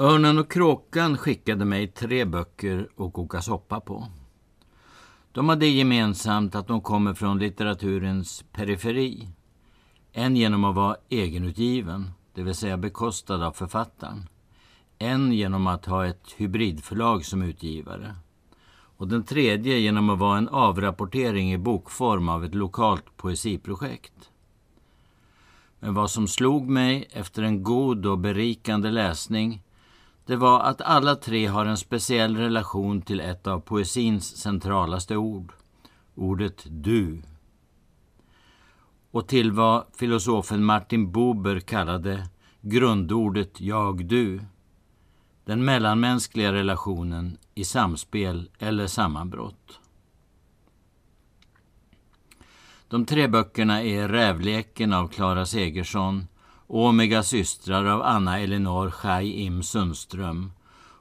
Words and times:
Örnen 0.00 0.38
och 0.38 0.50
kråkan 0.50 1.18
skickade 1.18 1.64
mig 1.64 1.88
tre 1.88 2.24
böcker 2.24 2.88
att 2.96 3.12
koka 3.12 3.42
soppa 3.42 3.80
på. 3.80 4.06
De 5.32 5.48
hade 5.48 5.66
gemensamt 5.66 6.54
att 6.54 6.66
de 6.66 6.80
kommer 6.80 7.14
från 7.14 7.38
litteraturens 7.38 8.44
periferi. 8.52 9.28
En 10.12 10.36
genom 10.36 10.64
att 10.64 10.74
vara 10.74 10.96
egenutgiven, 11.08 12.10
det 12.34 12.42
vill 12.42 12.54
säga 12.54 12.76
bekostad 12.76 13.46
av 13.46 13.52
författaren. 13.52 14.28
En 14.98 15.32
genom 15.32 15.66
att 15.66 15.86
ha 15.86 16.06
ett 16.06 16.34
hybridförlag 16.36 17.24
som 17.24 17.42
utgivare. 17.42 18.16
Och 18.96 19.08
den 19.08 19.24
tredje 19.24 19.78
genom 19.78 20.10
att 20.10 20.18
vara 20.18 20.38
en 20.38 20.48
avrapportering 20.48 21.52
i 21.52 21.58
bokform 21.58 22.28
av 22.28 22.44
ett 22.44 22.54
lokalt 22.54 23.16
poesiprojekt. 23.16 24.30
Men 25.80 25.94
vad 25.94 26.10
som 26.10 26.28
slog 26.28 26.68
mig 26.68 27.08
efter 27.12 27.42
en 27.42 27.62
god 27.62 28.06
och 28.06 28.18
berikande 28.18 28.90
läsning 28.90 29.62
det 30.30 30.36
var 30.36 30.60
att 30.60 30.80
alla 30.80 31.16
tre 31.16 31.46
har 31.46 31.66
en 31.66 31.76
speciell 31.76 32.36
relation 32.36 33.02
till 33.02 33.20
ett 33.20 33.46
av 33.46 33.60
poesins 33.60 34.36
centralaste 34.36 35.16
ord, 35.16 35.52
ordet 36.14 36.66
du. 36.68 37.22
Och 39.10 39.28
till 39.28 39.52
vad 39.52 39.84
filosofen 39.96 40.64
Martin 40.64 41.12
Buber 41.12 41.60
kallade 41.60 42.28
grundordet 42.60 43.60
jag-du, 43.60 44.40
den 45.44 45.64
mellanmänskliga 45.64 46.52
relationen 46.52 47.36
i 47.54 47.64
samspel 47.64 48.50
eller 48.58 48.86
sammanbrott. 48.86 49.80
De 52.88 53.06
tre 53.06 53.28
böckerna 53.28 53.82
är 53.82 54.08
Rävleken 54.08 54.92
av 54.92 55.08
Klara 55.08 55.46
Segersson, 55.46 56.26
Omega 56.72 57.22
systrar 57.22 57.84
av 57.84 58.02
Anna 58.02 58.40
Elinor 58.40 58.90
Schei 58.90 59.32
Im 59.32 59.62
Sundström 59.62 60.52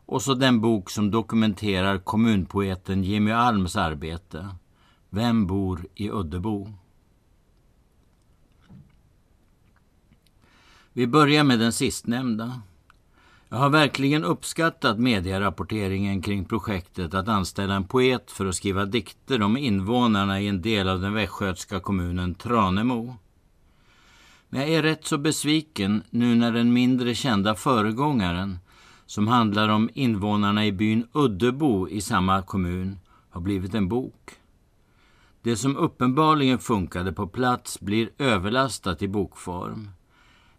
och 0.05 0.21
så 0.21 0.33
den 0.33 0.61
bok 0.61 0.89
som 0.89 1.11
dokumenterar 1.11 1.97
kommunpoeten 1.97 3.03
Jimmy 3.03 3.31
Alms 3.31 3.75
arbete, 3.75 4.55
Vem 5.09 5.47
bor 5.47 5.87
i 5.95 6.09
Uddebo? 6.09 6.73
Vi 10.93 11.07
börjar 11.07 11.43
med 11.43 11.59
den 11.59 11.73
sistnämnda. 11.73 12.61
Jag 13.49 13.57
har 13.57 13.69
verkligen 13.69 14.23
uppskattat 14.23 14.99
medierapporteringen 14.99 16.21
kring 16.21 16.45
projektet 16.45 17.13
att 17.13 17.27
anställa 17.27 17.75
en 17.75 17.87
poet 17.87 18.31
för 18.31 18.45
att 18.45 18.55
skriva 18.55 18.85
dikter 18.85 19.41
om 19.41 19.57
invånarna 19.57 20.41
i 20.41 20.47
en 20.47 20.61
del 20.61 20.89
av 20.89 21.01
den 21.01 21.13
västgötska 21.13 21.79
kommunen 21.79 22.35
Tranemo. 22.35 23.17
Men 24.49 24.61
jag 24.61 24.69
är 24.69 24.83
rätt 24.83 25.05
så 25.05 25.17
besviken 25.17 26.03
nu 26.09 26.35
när 26.35 26.51
den 26.51 26.73
mindre 26.73 27.15
kända 27.15 27.55
föregångaren, 27.55 28.59
som 29.05 29.27
handlar 29.27 29.69
om 29.69 29.89
invånarna 29.93 30.65
i 30.65 30.71
byn 30.71 31.07
Uddebo 31.13 31.89
i 31.89 32.01
samma 32.01 32.41
kommun, 32.41 32.99
har 33.29 33.41
blivit 33.41 33.73
en 33.73 33.87
bok. 33.89 34.31
Det 35.41 35.55
som 35.55 35.77
uppenbarligen 35.77 36.59
funkade 36.59 37.13
på 37.13 37.27
plats 37.27 37.79
blir 37.79 38.09
överlastat 38.17 39.01
i 39.01 39.07
bokform. 39.07 39.89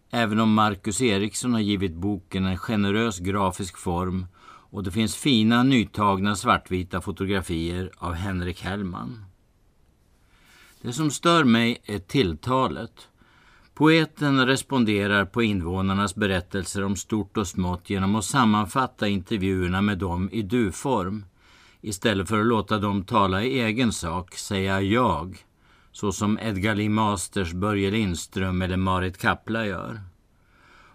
Även 0.09 0.39
om 0.39 0.53
Marcus 0.53 1.01
Eriksson 1.01 1.53
har 1.53 1.59
givit 1.59 1.93
boken 1.93 2.45
en 2.45 2.57
generös 2.57 3.19
grafisk 3.19 3.77
form 3.77 4.25
och 4.43 4.83
det 4.83 4.91
finns 4.91 5.15
fina 5.15 5.63
nytagna 5.63 6.35
svartvita 6.35 7.01
fotografier 7.01 7.91
av 7.97 8.13
Henrik 8.13 8.61
Hellman. 8.61 9.25
Det 10.81 10.93
som 10.93 11.11
stör 11.11 11.43
mig 11.43 11.81
är 11.85 11.99
tilltalet. 11.99 13.07
Poeten 13.73 14.45
responderar 14.45 15.25
på 15.25 15.43
invånarnas 15.43 16.15
berättelser 16.15 16.83
om 16.83 16.95
stort 16.95 17.37
och 17.37 17.47
smått 17.47 17.89
genom 17.89 18.15
att 18.15 18.25
sammanfatta 18.25 19.07
intervjuerna 19.07 19.81
med 19.81 19.97
dem 19.97 20.29
i 20.31 20.41
du-form 20.41 21.25
istället 21.81 22.29
för 22.29 22.39
att 22.39 22.45
låta 22.45 22.77
dem 22.77 23.03
tala 23.03 23.43
i 23.43 23.59
egen 23.59 23.91
sak, 23.91 24.35
säga 24.35 24.81
jag, 24.81 25.45
så 25.91 26.11
som 26.11 26.39
Edgar 26.39 26.75
Lee 26.75 26.89
Masters, 26.89 27.53
Börje 27.53 27.91
Lindström 27.91 28.61
eller 28.61 28.77
Marit 28.77 29.17
Kapla 29.17 29.65
gör. 29.65 30.01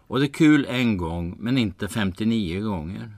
Och 0.08 0.18
det 0.18 0.26
är 0.26 0.32
kul 0.32 0.66
en 0.68 0.96
gång, 0.96 1.36
men 1.38 1.58
inte 1.58 1.88
59 1.88 2.60
gånger. 2.60 3.16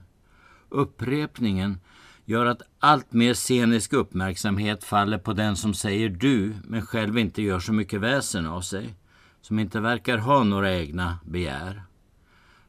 Upprepningen 0.68 1.80
gör 2.24 2.46
att 2.46 2.62
allt 2.78 3.12
mer 3.12 3.34
scenisk 3.34 3.92
uppmärksamhet 3.92 4.84
faller 4.84 5.18
på 5.18 5.32
den 5.32 5.56
som 5.56 5.74
säger 5.74 6.08
du, 6.08 6.54
men 6.64 6.86
själv 6.86 7.18
inte 7.18 7.42
gör 7.42 7.60
så 7.60 7.72
mycket 7.72 8.00
väsen 8.00 8.46
av 8.46 8.60
sig 8.60 8.94
som 9.40 9.58
inte 9.58 9.80
verkar 9.80 10.18
ha 10.18 10.44
några 10.44 10.74
egna 10.74 11.18
begär. 11.24 11.82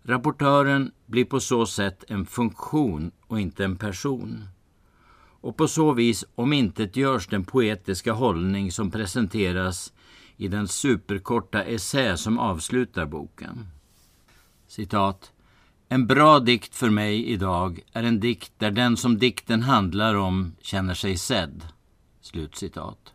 Rapportören 0.03 0.91
blir 1.06 1.25
på 1.25 1.40
så 1.40 1.66
sätt 1.66 2.03
en 2.07 2.25
funktion 2.25 3.12
och 3.28 3.40
inte 3.40 3.66
en 3.66 3.75
person. 3.75 4.47
Och 5.41 5.58
på 5.58 5.68
så 5.68 5.94
vis 5.94 6.25
omintetgörs 6.35 7.28
den 7.28 7.44
poetiska 7.44 8.13
hållning 8.13 8.72
som 8.72 8.91
presenteras 8.91 9.94
i 10.38 10.47
den 10.47 10.68
superkorta 10.68 11.63
essä 11.63 12.18
som 12.18 12.40
avslutar 12.40 13.06
boken. 13.06 13.68
Citat. 14.68 15.31
En 15.90 16.08
bra 16.08 16.40
dikt 16.40 16.75
för 16.75 16.90
mig 16.90 17.25
idag 17.25 17.79
är 17.94 18.03
en 18.03 18.19
dikt 18.19 18.52
där 18.58 18.72
den 18.72 18.97
som 18.97 19.18
dikten 19.18 19.62
handlar 19.62 20.16
om 20.16 20.56
känner 20.62 20.94
sig 20.94 21.18
sedd. 21.18 21.63
Slutcitat. 22.22 23.13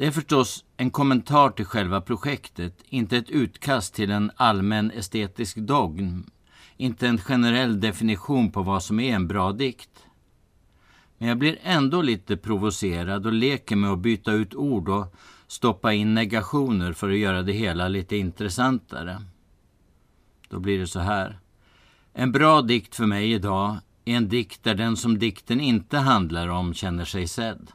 Det 0.00 0.06
är 0.06 0.10
förstås 0.10 0.64
en 0.76 0.90
kommentar 0.90 1.50
till 1.50 1.64
själva 1.64 2.00
projektet, 2.00 2.84
inte 2.88 3.16
ett 3.16 3.30
utkast 3.30 3.94
till 3.94 4.10
en 4.10 4.30
allmän 4.36 4.90
estetisk 4.90 5.56
dogm, 5.56 6.30
inte 6.76 7.08
en 7.08 7.18
generell 7.18 7.80
definition 7.80 8.52
på 8.52 8.62
vad 8.62 8.82
som 8.82 9.00
är 9.00 9.14
en 9.14 9.28
bra 9.28 9.52
dikt. 9.52 10.06
Men 11.18 11.28
jag 11.28 11.38
blir 11.38 11.58
ändå 11.62 12.02
lite 12.02 12.36
provocerad 12.36 13.26
och 13.26 13.32
leker 13.32 13.76
med 13.76 13.90
att 13.90 13.98
byta 13.98 14.32
ut 14.32 14.54
ord 14.54 14.88
och 14.88 15.14
stoppa 15.46 15.92
in 15.92 16.14
negationer 16.14 16.92
för 16.92 17.10
att 17.10 17.18
göra 17.18 17.42
det 17.42 17.52
hela 17.52 17.88
lite 17.88 18.16
intressantare. 18.16 19.22
Då 20.48 20.60
blir 20.60 20.78
det 20.78 20.86
så 20.86 21.00
här. 21.00 21.38
En 22.12 22.32
bra 22.32 22.62
dikt 22.62 22.94
för 22.96 23.06
mig 23.06 23.32
idag 23.32 23.76
är 24.04 24.16
en 24.16 24.28
dikt 24.28 24.64
där 24.64 24.74
den 24.74 24.96
som 24.96 25.18
dikten 25.18 25.60
inte 25.60 25.98
handlar 25.98 26.48
om 26.48 26.74
känner 26.74 27.04
sig 27.04 27.28
sedd. 27.28 27.72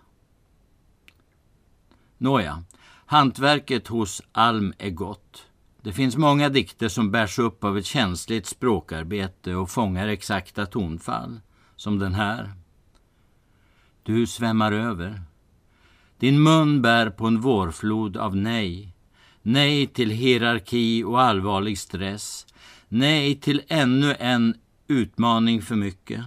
Nåja, 2.18 2.64
hantverket 3.06 3.88
hos 3.88 4.22
Alm 4.32 4.74
är 4.78 4.90
gott. 4.90 5.46
Det 5.82 5.94
finns 5.94 6.18
många 6.18 6.50
dikter 6.50 6.88
som 6.88 7.12
bärs 7.12 7.40
upp 7.40 7.64
av 7.64 7.78
ett 7.78 7.86
känsligt 7.86 8.46
språkarbete 8.46 9.56
och 9.56 9.70
fångar 9.70 10.08
exakta 10.08 10.66
tonfall, 10.66 11.40
som 11.76 12.00
den 12.00 12.14
här. 12.14 12.54
Du 14.04 14.28
svämmar 14.28 14.72
över. 14.72 15.22
Din 16.20 16.44
mun 16.44 16.82
bär 16.82 17.10
på 17.10 17.28
en 17.28 17.42
vårflod 17.42 18.18
av 18.18 18.36
nej. 18.36 18.94
Nej 19.42 19.88
till 19.88 20.10
hierarki 20.10 21.04
och 21.04 21.22
allvarlig 21.22 21.80
stress. 21.80 22.48
Nej 22.88 23.36
till 23.36 23.62
ännu 23.68 24.16
en 24.20 24.56
utmaning 24.88 25.62
för 25.62 25.76
mycket. 25.76 26.24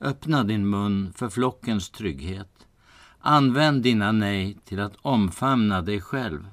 Öppna 0.00 0.44
din 0.44 0.70
mun 0.70 1.12
för 1.16 1.28
flockens 1.28 1.90
trygghet. 1.90 2.67
Använd 3.20 3.82
dina 3.82 4.12
nej 4.12 4.56
till 4.64 4.80
att 4.80 4.96
omfamna 5.02 5.82
dig 5.82 6.00
själv. 6.00 6.48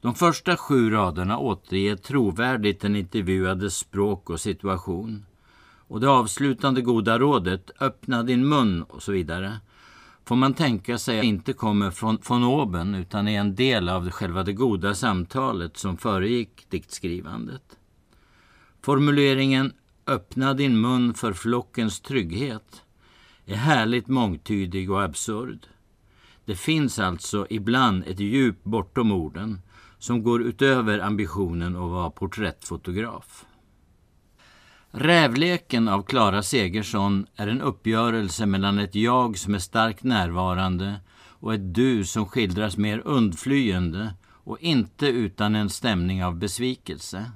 De 0.00 0.14
första 0.14 0.56
sju 0.56 0.90
raderna 0.90 1.38
återger 1.38 1.96
trovärdigt 1.96 2.80
den 2.80 2.96
intervjuades 2.96 3.76
språk 3.76 4.30
och 4.30 4.40
situation. 4.40 5.26
Och 5.88 6.00
det 6.00 6.10
avslutande 6.10 6.80
goda 6.80 7.18
rådet, 7.18 7.70
öppna 7.80 8.22
din 8.22 8.48
mun 8.48 8.82
och 8.82 9.02
så 9.02 9.12
vidare, 9.12 9.60
får 10.24 10.36
man 10.36 10.54
tänka 10.54 10.98
sig 10.98 11.24
inte 11.26 11.52
kommer 11.52 11.90
från 11.90 12.18
von 12.28 12.44
oben 12.44 12.94
utan 12.94 13.28
är 13.28 13.40
en 13.40 13.54
del 13.54 13.88
av 13.88 14.10
själva 14.10 14.42
det 14.42 14.52
goda 14.52 14.94
samtalet 14.94 15.76
som 15.76 15.96
föregick 15.96 16.66
diktskrivandet. 16.70 17.78
Formuleringen 18.82 19.72
öppna 20.06 20.54
din 20.54 20.80
mun 20.80 21.14
för 21.14 21.32
flockens 21.32 22.00
trygghet 22.00 22.82
är 23.46 23.56
härligt 23.56 24.08
mångtydig 24.08 24.90
och 24.90 25.02
absurd. 25.02 25.66
Det 26.44 26.56
finns 26.56 26.98
alltså 26.98 27.46
ibland 27.50 28.04
ett 28.06 28.20
djup 28.20 28.64
bortom 28.64 29.12
orden 29.12 29.60
som 29.98 30.22
går 30.22 30.42
utöver 30.42 30.98
ambitionen 30.98 31.76
att 31.76 31.90
vara 31.90 32.10
porträttfotograf. 32.10 33.44
Rävleken 34.90 35.88
av 35.88 36.02
Klara 36.02 36.42
Segersson 36.42 37.26
är 37.36 37.46
en 37.46 37.60
uppgörelse 37.60 38.46
mellan 38.46 38.78
ett 38.78 38.94
jag 38.94 39.38
som 39.38 39.54
är 39.54 39.58
starkt 39.58 40.02
närvarande 40.02 41.00
och 41.14 41.54
ett 41.54 41.74
du 41.74 42.04
som 42.04 42.26
skildras 42.26 42.76
mer 42.76 43.02
undflyende 43.04 44.14
och 44.24 44.60
inte 44.60 45.06
utan 45.06 45.54
en 45.54 45.70
stämning 45.70 46.24
av 46.24 46.36
besvikelse. 46.36 47.30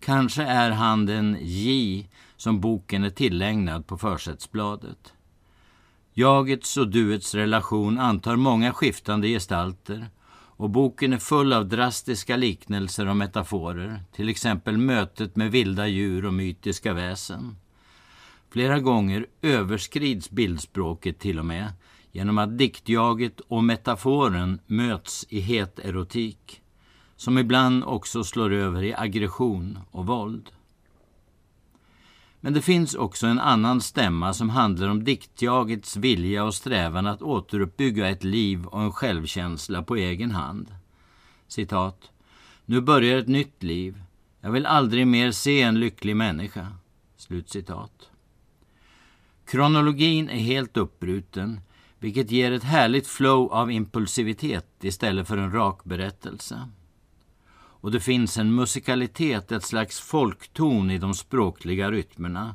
Kanske 0.00 0.42
är 0.42 0.70
han 0.70 1.06
den 1.06 1.36
J 1.40 2.08
som 2.36 2.60
boken 2.60 3.04
är 3.04 3.10
tillägnad 3.10 3.86
på 3.86 3.98
försättsbladet. 3.98 5.12
Jagets 6.18 6.76
och 6.76 6.88
duets 6.88 7.34
relation 7.34 7.98
antar 7.98 8.36
många 8.36 8.72
skiftande 8.72 9.28
gestalter 9.28 10.06
och 10.30 10.70
boken 10.70 11.12
är 11.12 11.18
full 11.18 11.52
av 11.52 11.68
drastiska 11.68 12.36
liknelser 12.36 13.08
och 13.08 13.16
metaforer, 13.16 14.00
till 14.12 14.28
exempel 14.28 14.78
mötet 14.78 15.36
med 15.36 15.50
vilda 15.50 15.86
djur 15.86 16.26
och 16.26 16.34
mytiska 16.34 16.92
väsen. 16.92 17.56
Flera 18.50 18.80
gånger 18.80 19.26
överskrids 19.42 20.30
bildspråket 20.30 21.18
till 21.18 21.38
och 21.38 21.46
med 21.46 21.72
genom 22.12 22.38
att 22.38 22.58
diktjaget 22.58 23.40
och 23.40 23.64
metaforen 23.64 24.60
möts 24.66 25.26
i 25.28 25.40
het 25.40 25.78
erotik, 25.78 26.62
som 27.16 27.38
ibland 27.38 27.84
också 27.84 28.24
slår 28.24 28.52
över 28.52 28.82
i 28.82 28.94
aggression 28.94 29.78
och 29.90 30.06
våld. 30.06 30.50
Men 32.46 32.52
det 32.52 32.62
finns 32.62 32.94
också 32.94 33.26
en 33.26 33.38
annan 33.38 33.80
stämma 33.80 34.34
som 34.34 34.50
handlar 34.50 34.88
om 34.88 35.04
diktjagets 35.04 35.96
vilja 35.96 36.44
och 36.44 36.54
strävan 36.54 37.06
att 37.06 37.22
återuppbygga 37.22 38.08
ett 38.08 38.24
liv 38.24 38.66
och 38.66 38.82
en 38.82 38.92
självkänsla 38.92 39.82
på 39.82 39.96
egen 39.96 40.30
hand. 40.30 40.74
Citat. 41.48 42.10
Nu 42.64 42.80
börjar 42.80 43.18
ett 43.18 43.28
nytt 43.28 43.62
liv. 43.62 44.02
Jag 44.40 44.50
vill 44.50 44.66
aldrig 44.66 45.06
mer 45.06 45.30
se 45.30 45.62
en 45.62 45.80
lycklig 45.80 46.16
människa. 46.16 46.66
Slutcitat. 47.16 48.10
Kronologin 49.44 50.28
är 50.28 50.38
helt 50.38 50.76
uppbruten, 50.76 51.60
vilket 51.98 52.30
ger 52.30 52.52
ett 52.52 52.64
härligt 52.64 53.06
flow 53.06 53.52
av 53.52 53.70
impulsivitet 53.70 54.84
istället 54.84 55.28
för 55.28 55.36
en 55.36 55.52
rak 55.52 55.84
berättelse. 55.84 56.68
Och 57.80 57.90
det 57.90 58.00
finns 58.00 58.38
en 58.38 58.54
musikalitet, 58.54 59.52
ett 59.52 59.64
slags 59.64 60.00
folkton 60.00 60.90
i 60.90 60.98
de 60.98 61.14
språkliga 61.14 61.90
rytmerna 61.90 62.54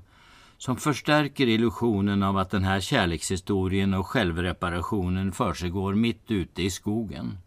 som 0.57 0.77
förstärker 0.77 1.47
illusionen 1.47 2.23
av 2.23 2.37
att 2.37 2.49
den 2.49 2.63
här 2.63 2.79
kärlekshistorien 2.79 3.93
och 3.93 4.07
självreparationen 4.07 5.31
försiggår 5.31 5.93
mitt 5.93 6.31
ute 6.31 6.63
i 6.63 6.69
skogen. 6.69 7.37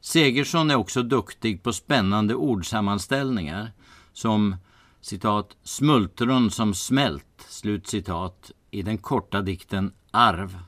Segersson 0.00 0.70
är 0.70 0.74
också 0.74 1.02
duktig 1.02 1.62
på 1.62 1.72
spännande 1.72 2.34
ordsammanställningar 2.34 3.72
som 4.12 4.56
citat, 5.00 5.56
smultron 5.62 6.50
som 6.50 6.74
smält, 6.74 7.46
slut 7.48 7.86
citat, 7.86 8.50
i 8.70 8.82
den 8.82 8.98
korta 8.98 9.42
dikten 9.42 9.92
Arv. 10.10 10.58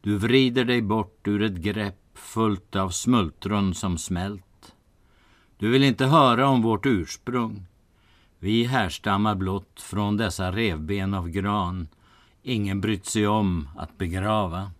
Du 0.00 0.18
vrider 0.18 0.64
dig 0.64 0.82
bort 0.82 1.28
ur 1.28 1.42
ett 1.42 1.56
grepp 1.56 2.03
fullt 2.14 2.76
av 2.76 2.90
smultron 2.90 3.74
som 3.74 3.98
smält. 3.98 4.74
Du 5.56 5.70
vill 5.70 5.84
inte 5.84 6.06
höra 6.06 6.48
om 6.48 6.62
vårt 6.62 6.86
ursprung. 6.86 7.66
Vi 8.38 8.64
härstammar 8.64 9.34
blott 9.34 9.80
från 9.80 10.16
dessa 10.16 10.52
revben 10.52 11.14
av 11.14 11.28
gran 11.28 11.88
ingen 12.44 12.80
brytt 12.80 13.06
sig 13.06 13.26
om 13.26 13.68
att 13.76 13.98
begrava. 13.98 14.70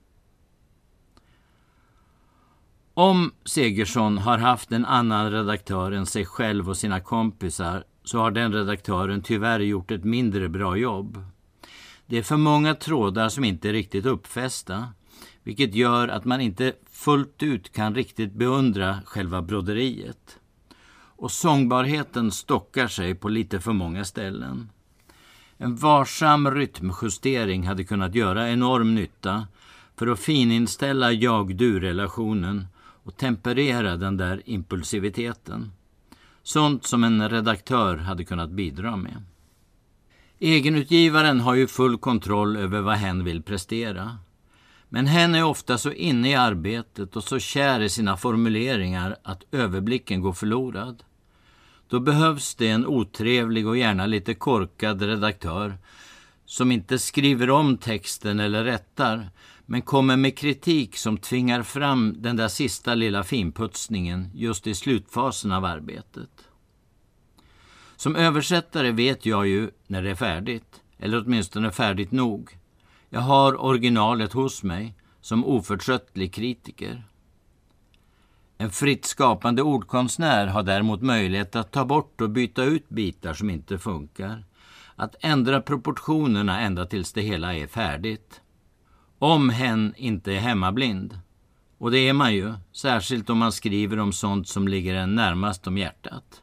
Om 2.95 3.33
Segersson 3.45 4.19
har 4.19 4.39
haft 4.39 4.73
en 4.73 4.85
annan 4.85 5.31
redaktör 5.31 5.93
än 5.93 6.07
sig 6.07 6.25
själv 6.25 6.69
och 6.69 6.77
sina 6.77 7.01
kompisar 7.01 7.85
så 8.05 8.19
har 8.19 8.31
den 8.31 8.53
redaktören 8.53 9.23
tyvärr 9.23 9.61
gjort 9.61 9.91
ett 9.91 10.05
mindre 10.05 10.49
bra 10.49 10.77
jobb. 10.77 11.25
Det 12.07 12.19
är 12.19 12.23
för 12.23 12.37
många 12.37 12.75
trådar 12.75 13.29
som 13.29 13.45
inte 13.45 13.69
är 13.69 13.73
riktigt 13.73 14.07
uppfästa, 14.07 14.89
vilket 15.43 15.75
gör 15.75 16.09
att 16.09 16.25
man 16.25 16.41
inte 16.41 16.73
fullt 17.05 17.43
ut 17.43 17.73
kan 17.73 17.95
riktigt 17.95 18.33
beundra 18.33 18.99
själva 19.05 19.43
broderiet. 19.43 20.39
Och 20.97 21.31
sångbarheten 21.31 22.33
stockar 22.33 22.89
sig 22.89 23.15
på 23.15 23.29
lite 23.29 23.61
för 23.61 23.73
många 23.73 24.05
ställen. 24.05 24.71
En 25.57 25.77
varsam 25.77 26.51
rytmjustering 26.51 27.67
hade 27.67 27.85
kunnat 27.85 28.15
göra 28.15 28.51
enorm 28.51 28.95
nytta 28.95 29.47
för 29.97 30.07
att 30.07 30.21
fininställa 30.21 31.13
jag-du-relationen 31.13 32.67
och 32.77 33.17
temperera 33.17 33.97
den 33.97 34.17
där 34.17 34.43
impulsiviteten. 34.45 35.73
Sånt 36.43 36.85
som 36.85 37.05
en 37.05 37.29
redaktör 37.29 37.97
hade 37.97 38.25
kunnat 38.25 38.51
bidra 38.51 38.97
med. 38.97 39.23
Egenutgivaren 40.39 41.41
har 41.41 41.55
ju 41.55 41.67
full 41.67 41.99
kontroll 41.99 42.57
över 42.57 42.81
vad 42.81 42.97
hen 42.97 43.25
vill 43.25 43.43
prestera. 43.43 44.19
Men 44.95 45.07
hen 45.07 45.35
är 45.35 45.45
ofta 45.45 45.79
så 45.79 45.93
inne 45.93 46.31
i 46.31 46.35
arbetet 46.35 47.17
och 47.17 47.25
så 47.25 47.39
kär 47.39 47.81
i 47.81 47.89
sina 47.89 48.17
formuleringar 48.17 49.17
att 49.23 49.45
överblicken 49.53 50.21
går 50.21 50.33
förlorad. 50.33 51.03
Då 51.89 52.01
behövs 52.01 52.55
det 52.55 52.69
en 52.69 52.87
otrevlig 52.87 53.67
och 53.67 53.77
gärna 53.77 54.07
lite 54.07 54.35
korkad 54.35 55.03
redaktör 55.03 55.79
som 56.45 56.73
inte 56.73 56.99
skriver 56.99 57.51
om 57.51 57.77
texten 57.77 58.41
eller 58.41 58.65
rättar, 58.65 59.31
men 59.67 59.83
kommer 59.83 60.17
med 60.17 60.39
kritik 60.39 60.97
som 60.97 61.19
tvingar 61.19 61.63
fram 61.63 62.15
den 62.19 62.37
där 62.37 62.49
sista 62.49 62.95
lilla 62.95 63.25
finputsningen 63.25 64.31
just 64.35 64.67
i 64.67 64.75
slutfasen 64.75 65.53
av 65.53 65.65
arbetet. 65.65 66.31
Som 67.97 68.17
översättare 68.17 68.91
vet 68.91 69.27
jag 69.27 69.47
ju 69.47 69.71
när 69.87 70.03
det 70.03 70.11
är 70.11 70.15
färdigt, 70.15 70.83
eller 70.99 71.25
åtminstone 71.25 71.71
färdigt 71.71 72.13
nog. 72.13 72.59
Jag 73.15 73.21
har 73.21 73.65
originalet 73.65 74.33
hos 74.33 74.63
mig 74.63 74.95
som 75.21 75.45
oförtröttlig 75.45 76.35
kritiker. 76.35 77.03
En 78.59 78.71
fritt 78.71 79.05
skapande 79.05 79.63
ordkonstnär 79.63 80.47
har 80.47 80.63
däremot 80.63 81.03
möjlighet 81.03 81.57
att 81.57 81.73
ta 81.73 81.85
bort 81.85 82.21
och 82.21 82.31
byta 82.31 82.65
ut 82.65 82.89
bitar 82.89 83.35
som 83.35 83.51
inte 83.51 83.79
funkar. 83.79 84.45
Att 84.97 85.17
ändra 85.21 85.61
proportionerna 85.61 86.61
ända 86.61 86.87
tills 86.87 87.13
det 87.13 87.23
hela 87.23 87.55
är 87.55 87.67
färdigt. 87.67 88.41
Om 89.19 89.51
hen 89.51 89.95
inte 89.97 90.33
är 90.33 90.41
hemmablind. 90.41 91.19
Och 91.79 91.91
det 91.91 92.09
är 92.09 92.13
man 92.13 92.35
ju, 92.35 92.55
särskilt 92.73 93.31
om 93.31 93.39
man 93.39 93.53
skriver 93.53 93.99
om 93.99 94.13
sånt 94.13 94.49
som 94.49 94.69
ligger 94.69 94.95
en 94.95 95.15
närmast 95.15 95.67
om 95.67 95.79
hjärtat. 95.79 96.43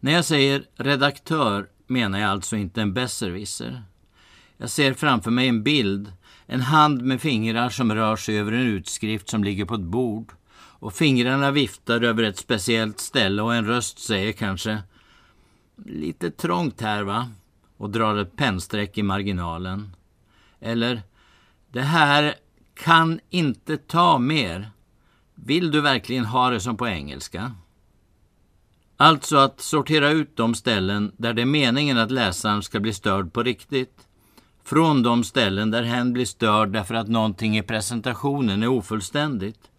När 0.00 0.12
jag 0.12 0.24
säger 0.24 0.64
redaktör 0.76 1.68
menar 1.86 2.18
jag 2.18 2.30
alltså 2.30 2.56
inte 2.56 2.82
en 2.82 2.94
besserwisser. 2.94 3.82
Jag 4.62 4.70
ser 4.70 4.94
framför 4.94 5.30
mig 5.30 5.48
en 5.48 5.62
bild, 5.62 6.12
en 6.46 6.60
hand 6.60 7.02
med 7.02 7.20
fingrar 7.20 7.68
som 7.68 7.94
rör 7.94 8.16
sig 8.16 8.38
över 8.38 8.52
en 8.52 8.66
utskrift 8.66 9.28
som 9.28 9.44
ligger 9.44 9.64
på 9.64 9.74
ett 9.74 9.80
bord. 9.80 10.32
Och 10.54 10.94
fingrarna 10.94 11.50
viftar 11.50 12.00
över 12.02 12.22
ett 12.22 12.38
speciellt 12.38 13.00
ställe 13.00 13.42
och 13.42 13.54
en 13.54 13.66
röst 13.66 13.98
säger 13.98 14.32
kanske 14.32 14.82
Lite 15.86 16.30
trångt 16.30 16.80
här 16.80 17.02
va? 17.02 17.28
Och 17.76 17.90
drar 17.90 18.16
ett 18.16 18.36
pennstreck 18.36 18.98
i 18.98 19.02
marginalen. 19.02 19.96
Eller 20.60 21.02
Det 21.72 21.82
här 21.82 22.34
kan 22.74 23.20
inte 23.30 23.76
ta 23.76 24.18
mer. 24.18 24.70
Vill 25.34 25.70
du 25.70 25.80
verkligen 25.80 26.24
ha 26.24 26.50
det 26.50 26.60
som 26.60 26.76
på 26.76 26.88
engelska? 26.88 27.54
Alltså 28.96 29.36
att 29.36 29.60
sortera 29.60 30.10
ut 30.10 30.36
de 30.36 30.54
ställen 30.54 31.12
där 31.16 31.32
det 31.32 31.42
är 31.42 31.46
meningen 31.46 31.98
att 31.98 32.10
läsaren 32.10 32.62
ska 32.62 32.80
bli 32.80 32.92
störd 32.92 33.32
på 33.32 33.42
riktigt. 33.42 34.08
Från 34.64 35.02
de 35.02 35.24
ställen 35.24 35.70
där 35.70 35.82
hen 35.82 36.12
blir 36.12 36.24
störd 36.24 36.72
därför 36.72 36.94
att 36.94 37.08
någonting 37.08 37.58
i 37.58 37.62
presentationen 37.62 38.62
är 38.62 38.68
ofullständigt. 38.68 39.70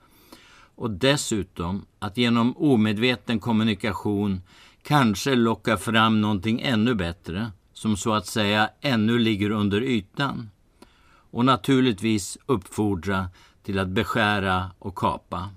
Och 0.75 0.91
dessutom 0.91 1.85
att 1.99 2.17
genom 2.17 2.57
omedveten 2.57 3.39
kommunikation 3.39 4.41
kanske 4.83 5.35
locka 5.35 5.77
fram 5.77 6.21
någonting 6.21 6.61
ännu 6.61 6.95
bättre, 6.95 7.51
som 7.73 7.97
så 7.97 8.13
att 8.13 8.27
säga 8.27 8.69
ännu 8.81 9.19
ligger 9.19 9.49
under 9.49 9.81
ytan. 9.81 10.49
Och 11.31 11.45
naturligtvis 11.45 12.37
uppfordra 12.45 13.29
till 13.63 13.79
att 13.79 13.87
beskära 13.87 14.71
och 14.79 14.95
kapa. 14.95 15.49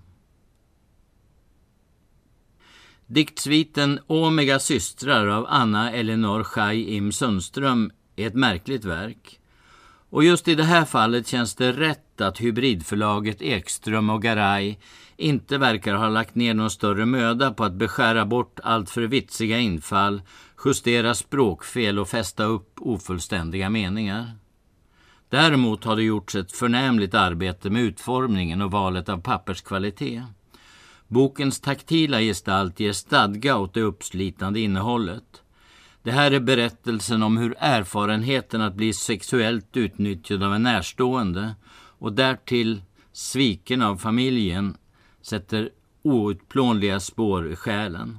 Diktsviten 3.07 3.99
Omega 4.07 4.59
systrar 4.59 5.27
av 5.27 5.47
Anna 5.49 5.93
Elinor 5.93 6.45
Chai 6.45 6.97
Im 6.97 7.13
Sundström 7.13 7.91
är 8.17 8.27
ett 8.27 8.35
märkligt 8.35 8.85
verk. 8.85 9.41
Och 10.11 10.25
just 10.25 10.49
i 10.49 10.55
det 10.55 10.65
här 10.65 10.85
fallet 10.85 11.27
känns 11.27 11.55
det 11.55 11.73
rätt 11.73 12.21
att 12.21 12.41
hybridförlaget 12.41 13.43
Ekström 13.43 14.11
och 14.11 14.23
Garay 14.23 14.77
inte 15.17 15.59
verkar 15.59 15.95
ha 15.95 16.09
lagt 16.09 16.35
ner 16.35 16.55
någon 16.55 16.71
större 16.71 17.07
möda 17.07 17.53
på 17.53 17.65
att 17.65 17.73
beskära 17.73 18.27
bort 18.27 18.61
allt 18.63 18.91
för 18.91 19.03
vitsiga 19.03 19.59
infall, 19.59 20.23
justera 20.65 21.15
språkfel 21.15 21.99
och 21.99 22.09
fästa 22.09 22.45
upp 22.45 22.73
ofullständiga 22.81 23.71
meningar. 23.71 24.31
Däremot 25.29 25.85
har 25.85 25.97
det 25.97 26.03
gjorts 26.03 26.35
ett 26.35 26.53
förnämligt 26.53 27.15
arbete 27.15 27.71
med 27.71 27.83
utformningen 27.83 28.63
och 28.63 28.71
valet 28.71 29.09
av 29.09 29.21
papperskvalitet. 29.21 30.23
Bokens 31.09 31.61
taktila 31.61 32.21
gestalt 32.21 32.81
ger 32.81 32.93
stadga 32.93 33.57
åt 33.57 33.75
det 33.75 33.81
uppslitande 33.81 34.61
innehållet. 34.61 35.43
Det 36.07 36.13
här 36.13 36.31
är 36.31 36.41
berättelsen 36.41 37.23
om 37.23 37.37
hur 37.37 37.55
erfarenheten 37.59 38.61
att 38.61 38.75
bli 38.75 38.93
sexuellt 38.93 39.77
utnyttjad 39.77 40.43
av 40.43 40.55
en 40.55 40.63
närstående 40.63 41.55
och 41.99 42.13
därtill 42.13 42.83
sviken 43.13 43.83
av 43.83 43.97
familjen 43.97 44.77
sätter 45.23 45.71
outplånliga 46.03 47.01
spår 47.01 47.53
i 47.53 47.57
själen. 47.57 48.19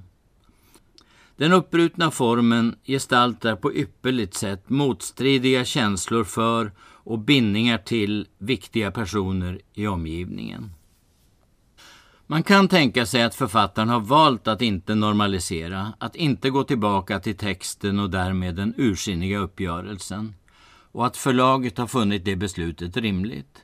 Den 1.36 1.54
uppbrutna 1.54 2.12
formen 2.12 2.76
gestaltar 2.84 3.56
på 3.56 3.74
ypperligt 3.74 4.34
sätt 4.34 4.70
motstridiga 4.70 5.66
känslor 5.66 6.24
för 6.24 6.72
och 6.80 7.20
bindningar 7.20 7.78
till 7.78 8.28
viktiga 8.38 8.92
personer 8.92 9.62
i 9.74 9.88
omgivningen. 9.88 10.72
Man 12.30 12.44
kan 12.44 12.68
tänka 12.68 13.06
sig 13.06 13.24
att 13.24 13.36
författaren 13.36 13.90
har 13.90 14.00
valt 14.00 14.48
att 14.48 14.62
inte 14.62 14.96
normalisera, 14.96 15.94
att 16.00 16.16
inte 16.16 16.50
gå 16.50 16.64
tillbaka 16.64 17.20
till 17.20 17.38
texten 17.38 18.00
och 18.00 18.10
därmed 18.10 18.56
den 18.56 18.74
ursinniga 18.78 19.38
uppgörelsen 19.38 20.36
och 20.92 21.06
att 21.06 21.18
förlaget 21.18 21.78
har 21.78 21.88
funnit 21.88 22.26
det 22.26 22.36
beslutet 22.36 22.98
rimligt. 22.98 23.64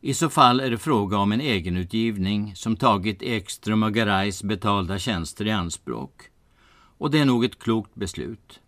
I 0.00 0.14
så 0.14 0.28
fall 0.28 0.60
är 0.60 0.70
det 0.70 0.78
fråga 0.78 1.18
om 1.18 1.32
en 1.32 1.40
egenutgivning 1.40 2.56
som 2.56 2.76
tagit 2.76 3.22
Ekström 3.22 3.82
och 3.82 3.94
Garais 3.94 4.42
betalda 4.42 4.98
tjänster 4.98 5.46
i 5.46 5.50
anspråk. 5.50 6.22
Och 6.98 7.10
det 7.10 7.18
är 7.18 7.24
nog 7.24 7.44
ett 7.44 7.58
klokt 7.58 7.94
beslut. 7.94 8.60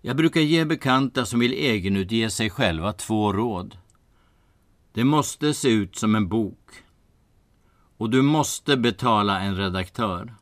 Jag 0.00 0.16
brukar 0.16 0.40
ge 0.40 0.64
bekanta 0.64 1.26
som 1.26 1.40
vill 1.40 1.52
egenutge 1.52 2.30
sig 2.30 2.50
själva 2.50 2.92
två 2.92 3.32
råd. 3.32 3.78
Det 4.92 5.04
måste 5.04 5.54
se 5.54 5.68
ut 5.68 5.96
som 5.96 6.14
en 6.14 6.28
bok. 6.28 6.85
Och 7.96 8.10
du 8.10 8.22
måste 8.22 8.76
betala 8.76 9.40
en 9.40 9.56
redaktör. 9.56 10.34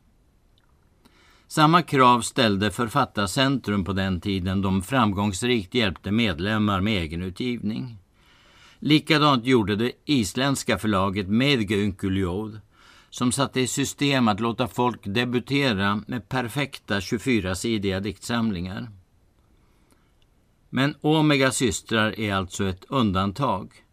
Samma 1.46 1.82
krav 1.82 2.20
ställde 2.20 2.70
Författarcentrum 2.70 3.84
på 3.84 3.92
den 3.92 4.20
tiden 4.20 4.62
de 4.62 4.82
framgångsrikt 4.82 5.75
hjälpte 5.75 6.11
medlemmar 6.11 6.80
med 6.80 7.02
egenutgivning. 7.02 7.99
Likadant 8.78 9.44
gjorde 9.44 9.76
det 9.76 9.92
isländska 10.04 10.78
förlaget 10.78 11.28
Medgönkuljod 11.28 12.61
som 13.11 13.32
satte 13.32 13.61
i 13.61 13.66
system 13.66 14.28
att 14.28 14.40
låta 14.40 14.68
folk 14.68 15.00
debutera 15.04 16.02
med 16.06 16.28
perfekta 16.28 17.00
24-sidiga 17.00 18.00
diktsamlingar. 18.00 18.90
Men 20.70 20.94
Omega 21.00 21.50
systrar 21.50 22.20
är 22.20 22.34
alltså 22.34 22.64
ett 22.68 22.84
undantag. 22.88 23.83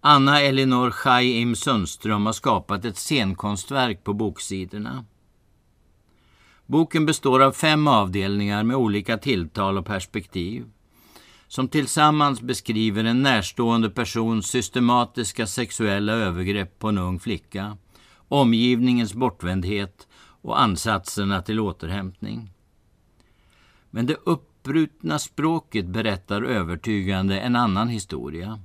Anna 0.00 0.40
Elinor 0.40 0.90
Chaim 0.90 1.56
Sundström 1.56 2.26
har 2.26 2.32
skapat 2.32 2.84
ett 2.84 2.96
scenkonstverk 2.96 4.04
på 4.04 4.12
boksidorna. 4.12 5.04
Boken 6.66 7.06
består 7.06 7.42
av 7.42 7.52
fem 7.52 7.88
avdelningar 7.88 8.62
med 8.62 8.76
olika 8.76 9.18
tilltal 9.18 9.78
och 9.78 9.86
perspektiv 9.86 10.64
som 11.48 11.68
tillsammans 11.68 12.40
beskriver 12.40 13.04
en 13.04 13.22
närstående 13.22 13.90
persons 13.90 14.46
systematiska 14.46 15.46
sexuella 15.46 16.12
övergrepp 16.12 16.78
på 16.78 16.88
en 16.88 16.98
ung 16.98 17.20
flicka, 17.20 17.76
omgivningens 18.28 19.14
bortvändhet 19.14 20.08
och 20.42 20.60
ansatserna 20.60 21.42
till 21.42 21.60
återhämtning. 21.60 22.50
Men 23.90 24.06
det 24.06 24.16
uppbrutna 24.24 25.18
språket 25.18 25.86
berättar 25.86 26.42
övertygande 26.42 27.40
en 27.40 27.56
annan 27.56 27.88
historia. 27.88 28.60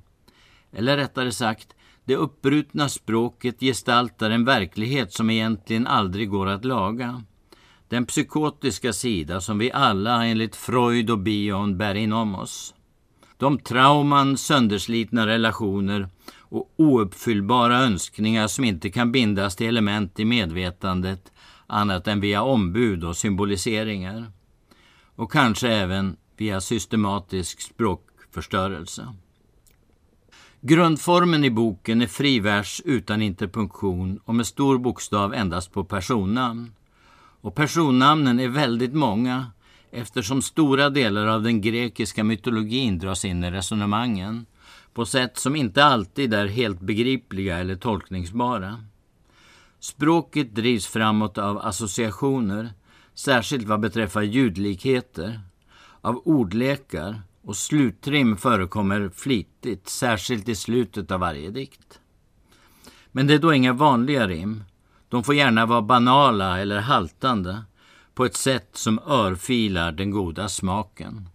Eller 0.72 0.98
rättare 0.98 1.32
sagt, 1.32 1.68
det 2.06 2.16
uppbrutna 2.16 2.90
språket 2.90 3.60
gestaltar 3.60 4.30
en 4.30 4.46
verklighet 4.46 5.14
som 5.14 5.30
egentligen 5.30 5.88
aldrig 5.88 6.30
går 6.30 6.48
att 6.48 6.66
laga. 6.66 7.24
Den 7.88 8.06
psykotiska 8.06 8.94
sida 8.94 9.42
som 9.42 9.58
vi 9.58 9.72
alla 9.72 10.26
enligt 10.26 10.56
Freud 10.56 11.10
och 11.10 11.20
Bion 11.20 11.78
bär 11.78 11.96
inom 11.96 12.36
oss. 12.36 12.74
De 13.38 13.60
trauman, 13.60 14.38
sönderslitna 14.38 15.28
relationer 15.28 16.10
och 16.38 16.74
ouppfyllbara 16.78 17.80
önskningar 17.80 18.48
som 18.48 18.64
inte 18.64 18.90
kan 18.90 19.12
bindas 19.12 19.56
till 19.56 19.68
element 19.68 20.20
i 20.20 20.26
medvetandet 20.26 21.32
annat 21.68 22.08
än 22.08 22.22
via 22.22 22.44
ombud 22.44 23.04
och 23.04 23.18
symboliseringar. 23.18 24.32
Och 25.16 25.32
kanske 25.32 25.70
även 25.70 26.18
via 26.38 26.62
systematisk 26.62 27.62
språkförstörelse. 27.62 29.14
Grundformen 30.64 31.44
i 31.44 31.50
boken 31.50 32.02
är 32.02 32.08
fri 32.08 32.40
vers 32.40 32.82
utan 32.86 33.22
interpunktion 33.22 34.20
och 34.26 34.36
med 34.36 34.48
stor 34.48 34.78
bokstav 34.78 35.34
endast 35.34 35.72
på 35.72 35.84
personnamn. 35.84 36.72
Och 37.42 37.56
personnamnen 37.56 38.40
är 38.40 38.48
väldigt 38.48 38.94
många 38.94 39.52
eftersom 39.92 40.42
stora 40.42 40.90
delar 40.90 41.28
av 41.28 41.44
den 41.44 41.62
grekiska 41.62 42.24
mytologin 42.24 43.00
dras 43.00 43.26
in 43.26 43.44
i 43.44 43.52
resonemangen 43.52 44.46
på 44.94 45.06
sätt 45.06 45.38
som 45.38 45.56
inte 45.56 45.86
alltid 45.86 46.34
är 46.34 46.48
helt 46.48 46.82
begripliga 46.82 47.58
eller 47.58 47.76
tolkningsbara. 47.76 48.84
Språket 49.80 50.56
drivs 50.56 50.88
framåt 50.88 51.38
av 51.38 51.58
associationer, 51.58 52.70
särskilt 53.14 53.68
vad 53.68 53.80
beträffar 53.80 54.22
ljudlikheter, 54.22 55.42
av 56.02 56.22
ordlekar 56.26 57.22
och 57.44 57.58
slutrim 57.58 58.38
förekommer 58.38 59.12
flitigt, 59.16 59.90
särskilt 59.90 60.50
i 60.50 60.56
slutet 60.56 61.12
av 61.12 61.20
varje 61.20 61.50
dikt. 61.50 62.00
Men 63.12 63.28
det 63.28 63.34
är 63.34 63.40
då 63.40 63.54
inga 63.54 63.74
vanliga 63.74 64.28
rim. 64.28 64.64
De 65.10 65.24
får 65.24 65.36
gärna 65.36 65.66
vara 65.66 65.82
banala 65.82 66.60
eller 66.60 66.80
haltande 66.80 67.64
på 68.14 68.26
ett 68.26 68.36
sätt 68.36 68.70
som 68.74 69.00
örfilar 69.00 69.92
den 69.92 70.12
goda 70.12 70.50
smaken. 70.50 71.30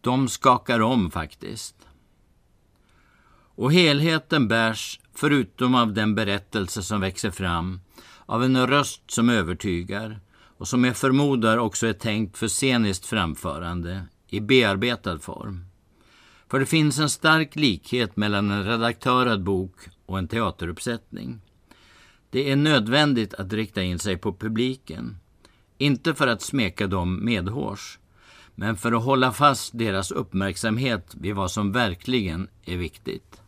De 0.00 0.28
skakar 0.28 0.80
om 0.80 1.10
faktiskt. 1.10 1.76
Och 3.54 3.72
helheten 3.72 4.48
bärs, 4.48 5.00
förutom 5.14 5.74
av 5.74 5.92
den 5.92 6.14
berättelse 6.14 6.82
som 6.82 7.00
växer 7.00 7.30
fram, 7.30 7.80
av 8.26 8.44
en 8.44 8.66
röst 8.66 9.10
som 9.10 9.28
övertygar 9.28 10.20
och 10.58 10.68
som 10.68 10.84
jag 10.84 10.96
förmodar 10.96 11.58
också 11.58 11.86
är 11.86 11.92
tänkt 11.92 12.38
för 12.38 12.48
sceniskt 12.48 13.06
framförande 13.06 14.06
i 14.32 14.40
bearbetad 14.40 15.18
form. 15.18 15.64
För 16.50 16.60
det 16.60 16.66
finns 16.66 16.98
en 16.98 17.10
stark 17.10 17.56
likhet 17.56 18.16
mellan 18.16 18.50
en 18.50 18.64
redaktörad 18.64 19.42
bok 19.42 19.74
och 20.06 20.18
en 20.18 20.28
teateruppsättning. 20.28 21.40
Det 22.30 22.50
är 22.50 22.56
nödvändigt 22.56 23.34
att 23.34 23.52
rikta 23.52 23.82
in 23.82 23.98
sig 23.98 24.16
på 24.16 24.32
publiken. 24.32 25.16
Inte 25.78 26.14
för 26.14 26.26
att 26.26 26.42
smeka 26.42 26.86
dem 26.86 27.24
medhårs, 27.24 27.98
men 28.54 28.76
för 28.76 28.92
att 28.92 29.04
hålla 29.04 29.32
fast 29.32 29.78
deras 29.78 30.10
uppmärksamhet 30.10 31.14
vid 31.20 31.34
vad 31.34 31.50
som 31.50 31.72
verkligen 31.72 32.48
är 32.64 32.76
viktigt. 32.76 33.40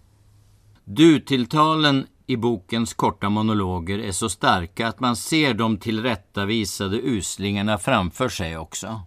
Du-tilltalen 0.85 2.07
i 2.27 2.37
bokens 2.37 2.95
korta 2.95 3.29
monologer 3.29 3.99
är 3.99 4.13
så 4.13 4.29
starka 4.29 4.89
att 4.89 5.01
man 5.01 5.17
ser 5.17 5.55
de 5.55 5.79
tillrättavisade 5.79 6.97
uslingarna 6.97 7.79
framför 7.79 8.29
sig 8.29 8.59
också. 8.59 9.01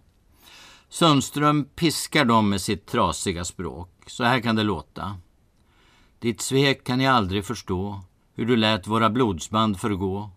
Sundström 0.88 1.64
piskar 1.64 2.24
dem 2.24 2.48
med 2.48 2.60
sitt 2.60 2.86
trasiga 2.86 3.44
språk. 3.44 3.90
Så 4.06 4.24
här 4.24 4.40
kan 4.40 4.56
det 4.56 4.62
låta. 4.62 5.16
Ditt 6.18 6.40
svek 6.40 6.84
kan 6.84 7.00
jag 7.00 7.14
aldrig 7.14 7.44
förstå, 7.44 8.00
hur 8.34 8.46
du 8.46 8.56
lät 8.56 8.86
våra 8.86 9.10
blodsband 9.10 9.80
förgå. 9.80 10.30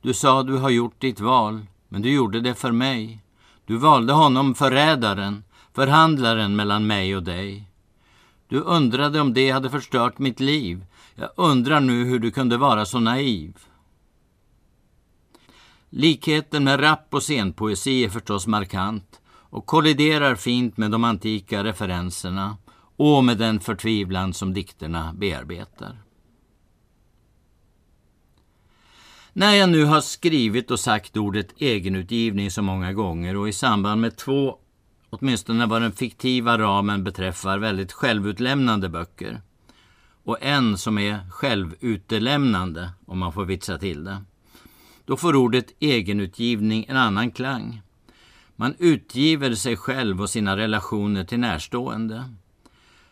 Du 0.00 0.14
sa 0.14 0.42
du 0.42 0.56
har 0.56 0.70
gjort 0.70 1.00
ditt 1.00 1.20
val, 1.20 1.66
men 1.88 2.02
du 2.02 2.12
gjorde 2.12 2.40
det 2.40 2.54
för 2.54 2.72
mig. 2.72 3.20
Du 3.66 3.76
valde 3.76 4.12
honom 4.12 4.54
förrädaren, 4.54 5.44
förhandlaren 5.72 6.56
mellan 6.56 6.86
mig 6.86 7.16
och 7.16 7.22
dig. 7.22 7.70
Du 8.48 8.60
undrade 8.60 9.20
om 9.20 9.34
det 9.34 9.50
hade 9.50 9.70
förstört 9.70 10.18
mitt 10.18 10.40
liv. 10.40 10.86
Jag 11.14 11.30
undrar 11.36 11.80
nu 11.80 12.04
hur 12.04 12.18
du 12.18 12.30
kunde 12.30 12.56
vara 12.56 12.84
så 12.84 13.00
naiv. 13.00 13.58
Likheten 15.90 16.64
med 16.64 16.80
rapp 16.80 17.14
och 17.14 17.22
scenpoesi 17.22 18.04
är 18.04 18.08
förstås 18.08 18.46
markant 18.46 19.20
och 19.54 19.66
kolliderar 19.66 20.34
fint 20.34 20.76
med 20.76 20.90
de 20.90 21.04
antika 21.04 21.64
referenserna 21.64 22.56
och 22.96 23.24
med 23.24 23.38
den 23.38 23.60
förtvivlan 23.60 24.34
som 24.34 24.54
dikterna 24.54 25.12
bearbetar. 25.12 25.98
När 29.32 29.54
jag 29.54 29.68
nu 29.68 29.84
har 29.84 30.00
skrivit 30.00 30.70
och 30.70 30.80
sagt 30.80 31.16
ordet 31.16 31.54
egenutgivning 31.56 32.50
så 32.50 32.62
många 32.62 32.92
gånger 32.92 33.36
och 33.36 33.48
i 33.48 33.52
samband 33.52 34.00
med 34.00 34.16
två, 34.16 34.58
åtminstone 35.10 35.66
vad 35.66 35.82
den 35.82 35.92
fiktiva 35.92 36.58
ramen 36.58 37.04
beträffar, 37.04 37.58
väldigt 37.58 37.92
självutlämnande 37.92 38.88
böcker 38.88 39.40
och 40.24 40.38
en 40.40 40.78
som 40.78 40.98
är 40.98 41.30
självutelämnande, 41.30 42.90
om 43.06 43.18
man 43.18 43.32
får 43.32 43.44
vitsa 43.44 43.78
till 43.78 44.04
det, 44.04 44.24
då 45.04 45.16
får 45.16 45.36
ordet 45.36 45.66
egenutgivning 45.80 46.86
en 46.88 46.96
annan 46.96 47.30
klang. 47.30 47.80
Man 48.56 48.74
utgiver 48.78 49.54
sig 49.54 49.76
själv 49.76 50.20
och 50.20 50.30
sina 50.30 50.56
relationer 50.56 51.24
till 51.24 51.38
närstående. 51.40 52.24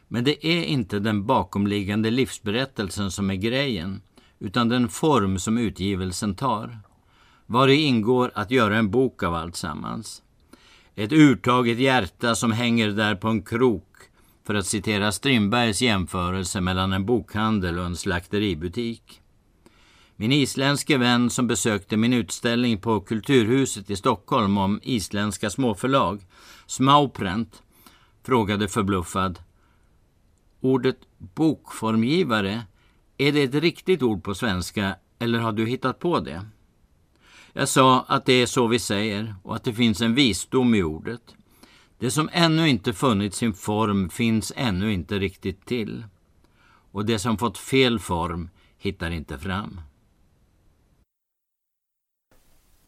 Men 0.08 0.24
det 0.24 0.46
är 0.46 0.64
inte 0.64 0.98
den 0.98 1.26
bakomliggande 1.26 2.10
livsberättelsen 2.10 3.10
som 3.10 3.30
är 3.30 3.34
grejen, 3.34 4.02
utan 4.38 4.68
den 4.68 4.88
form 4.88 5.38
som 5.38 5.58
utgivelsen 5.58 6.34
tar. 6.34 6.78
Var 7.46 7.66
det 7.66 7.76
ingår 7.76 8.30
att 8.34 8.50
göra 8.50 8.76
en 8.76 8.90
bok 8.90 9.22
av 9.22 9.34
allt 9.34 9.56
sammans. 9.56 10.22
Ett 10.94 11.12
urtaget 11.12 11.78
hjärta 11.78 12.34
som 12.34 12.52
hänger 12.52 12.88
där 12.88 13.14
på 13.14 13.28
en 13.28 13.42
krok, 13.42 13.88
för 14.46 14.54
att 14.54 14.66
citera 14.66 15.12
Strindbergs 15.12 15.82
jämförelse 15.82 16.60
mellan 16.60 16.92
en 16.92 17.06
bokhandel 17.06 17.78
och 17.78 17.84
en 17.84 17.96
slakteributik. 17.96 19.21
Min 20.22 20.32
isländske 20.32 20.98
vän 20.98 21.30
som 21.30 21.46
besökte 21.46 21.96
min 21.96 22.12
utställning 22.12 22.78
på 22.78 23.00
Kulturhuset 23.00 23.90
i 23.90 23.96
Stockholm 23.96 24.58
om 24.58 24.80
isländska 24.82 25.50
småförlag, 25.50 26.26
Smauprent, 26.66 27.62
frågade 28.24 28.68
förbluffad. 28.68 29.38
Ordet 30.60 30.96
bokformgivare, 31.18 32.62
är 33.18 33.32
det 33.32 33.42
ett 33.42 33.54
riktigt 33.54 34.02
ord 34.02 34.24
på 34.24 34.34
svenska 34.34 34.96
eller 35.18 35.38
har 35.38 35.52
du 35.52 35.66
hittat 35.66 35.98
på 35.98 36.20
det? 36.20 36.46
Jag 37.52 37.68
sa 37.68 38.04
att 38.08 38.26
det 38.26 38.32
är 38.32 38.46
så 38.46 38.66
vi 38.66 38.78
säger 38.78 39.34
och 39.42 39.56
att 39.56 39.64
det 39.64 39.74
finns 39.74 40.00
en 40.00 40.14
visdom 40.14 40.74
i 40.74 40.82
ordet. 40.82 41.34
Det 41.98 42.10
som 42.10 42.28
ännu 42.32 42.68
inte 42.68 42.92
funnit 42.92 43.34
sin 43.34 43.54
form 43.54 44.08
finns 44.08 44.52
ännu 44.56 44.92
inte 44.92 45.18
riktigt 45.18 45.66
till. 45.66 46.04
Och 46.92 47.06
det 47.06 47.18
som 47.18 47.38
fått 47.38 47.58
fel 47.58 47.98
form 47.98 48.50
hittar 48.78 49.10
inte 49.10 49.38
fram. 49.38 49.80